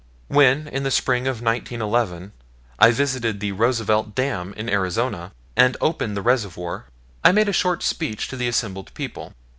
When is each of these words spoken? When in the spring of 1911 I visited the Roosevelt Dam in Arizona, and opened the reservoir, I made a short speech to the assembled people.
When 0.29 0.67
in 0.67 0.81
the 0.81 0.89
spring 0.89 1.27
of 1.27 1.43
1911 1.43 2.31
I 2.79 2.89
visited 2.89 3.39
the 3.39 3.51
Roosevelt 3.51 4.15
Dam 4.15 4.51
in 4.57 4.67
Arizona, 4.67 5.31
and 5.55 5.77
opened 5.79 6.17
the 6.17 6.23
reservoir, 6.23 6.85
I 7.23 7.31
made 7.31 7.47
a 7.47 7.53
short 7.53 7.83
speech 7.83 8.27
to 8.29 8.35
the 8.35 8.47
assembled 8.47 8.91
people. 8.95 9.35